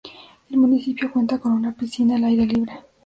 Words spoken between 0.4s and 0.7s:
El